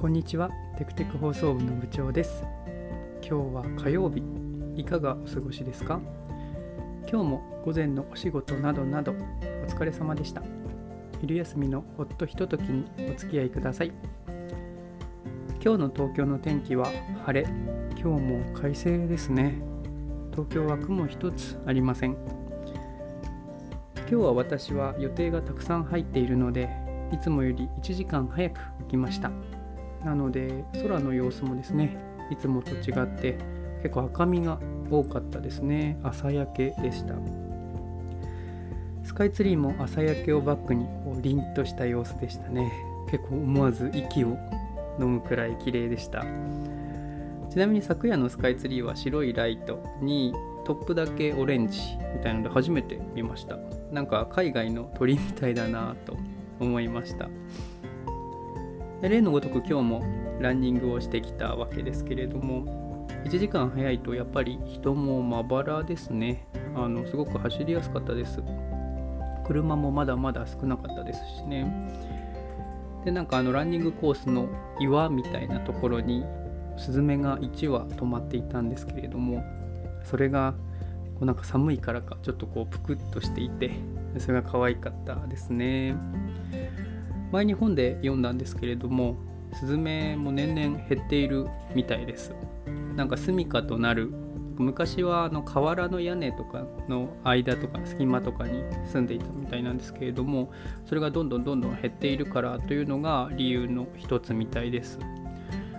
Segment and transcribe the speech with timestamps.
[0.00, 0.48] こんにちは。
[0.78, 2.42] テクテク放送部の部長です。
[3.20, 4.22] 今日は火曜日。
[4.74, 6.00] いかがお過ごしですか？
[7.06, 9.14] 今日も午前のお仕事などなどお
[9.66, 10.42] 疲れ様でした。
[11.20, 13.92] 昼休みのほっとひとときにお付き合いください。
[15.62, 16.86] 今日の東京の天気は
[17.26, 17.46] 晴れ。
[17.90, 19.60] 今日も快晴ですね。
[20.30, 22.16] 東京は雲一つありません。
[23.96, 26.70] 今日は私は予定がたくさん入っているので
[27.12, 29.30] いつもより1時間早く起きました。
[30.04, 31.96] なので空の様子もですね
[32.30, 33.38] いつもと違って
[33.82, 34.58] 結構赤みが
[34.90, 35.98] 多かったですね。
[36.02, 37.14] 朝焼けでした。
[39.04, 42.70] スカイツリーも朝焼けをバックにこう凛とした様子でしたね。
[43.10, 44.36] 結構思わず息を
[45.00, 46.24] 飲むくらい綺麗でした。
[47.50, 50.32] ちなみに昨夜のスカイツリーは白いライトに
[50.64, 51.80] トップだけオレンジ
[52.14, 53.58] みたいので初めて見ました。
[53.90, 56.16] なんか海外の鳥みたいだなと
[56.60, 57.28] 思いました。
[59.08, 60.04] 例のごとく今日も
[60.40, 66.46] ランニングをしてきたわけですけれども1時間早いとやっぱり人もまばらですね。
[66.74, 68.42] あのすごく走りやすかったです。
[69.46, 71.66] 車もまだまだ少なかったですしね。
[73.04, 74.48] でなんかあのランニングコースの
[74.78, 76.24] 岩みたいなところに
[76.76, 79.42] スズメが1羽止まっていたんですけれども
[80.04, 80.54] それが
[81.14, 83.70] こうなんか寒いからかちょっとこうぷくっとしていて
[84.18, 85.94] それが可愛かったですね。
[87.32, 89.16] 前に本で読んだんですけれども
[89.54, 92.32] スズメも年々減っているみたいです。
[92.94, 94.12] なんか住処となる。
[94.56, 100.52] 昔はあの瓦の屋根とかの間とか隙間とかに住んでいたみたいなんですけれども
[100.84, 104.98] それがどんどんどんどん減っているからというのが理由の一つみたいです。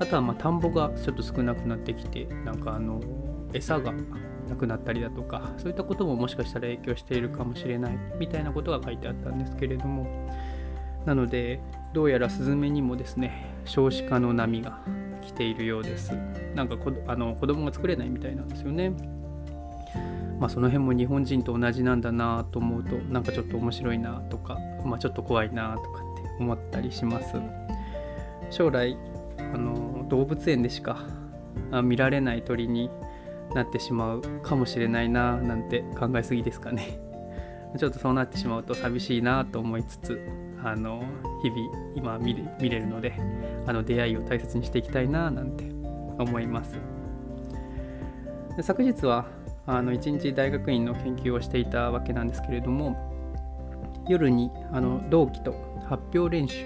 [0.00, 3.00] あとはまあ田んぼがちょっと少なくなってきてなんかあの
[3.52, 3.92] 餌が
[4.48, 10.28] なくなったりだとかそういったことももしかしたら影響しているかもしれないみたいなことが書いてあったんですけれども
[11.04, 11.60] なので
[11.92, 14.80] どうやらスズメにもですね少子化の波が
[15.22, 16.12] 来ているようです。
[16.54, 18.92] なんかこあの子供が作れないみたいなんですよね。
[20.38, 27.36] まあその辺も日本人と同じなんだなと思うとなんかちょっと面白いなとか、まあ、ちょっと怖いなとかって思ったりします。
[28.50, 28.96] 将来
[29.38, 30.98] あの動物園でしか
[31.82, 32.90] 見られない鳥に
[33.54, 36.98] なってしまうかもしれないななんて考えすぎですかね。
[37.78, 40.20] ちょっとそうなってしまうと寂しいなと思いつつ
[40.64, 41.04] あの
[41.42, 42.34] 日々今見
[42.70, 43.12] れるので
[43.66, 45.64] あの出会いを大切にしていきたいななんて
[46.18, 46.78] 思います。
[48.56, 49.26] で昨日は
[49.66, 52.96] あの1日大学院の研究をしていたわけなんですけれども
[54.08, 55.54] 夜にあの同期と
[55.88, 56.64] 発表練習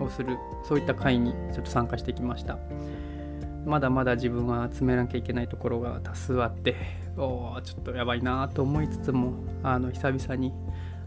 [0.00, 2.58] をするそういった会にちょっと参加してきました。
[3.64, 6.74] まだまだ自分は詰めなきゃいけないところが多数あって
[7.18, 10.54] おちょっとやばいなと思いつつもあの久々に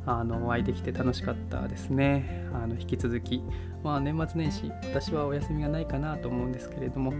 [0.05, 2.47] あのお会いできて楽しかったですね。
[2.53, 3.43] あの引き続き、
[3.83, 7.13] まあ、年末年始私はお休みがないかなと思うんですけれども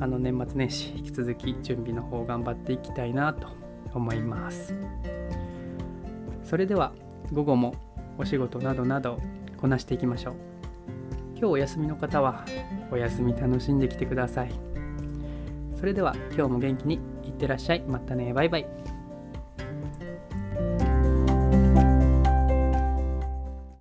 [0.00, 3.48] あの年末年始引き続き準備の方頑張っていきたいなと
[3.94, 4.74] 思います。
[6.44, 6.92] それでは
[7.32, 7.74] 午後も
[8.18, 9.20] お仕事などなど
[9.60, 10.34] こなしていきましょう。
[11.38, 12.44] 今日お休みの方は
[12.90, 14.50] お休み楽しんできてください。
[15.78, 17.82] それでは今日も元気にいってらっしゃい。
[17.86, 18.32] またね。
[18.32, 18.95] バイバイ。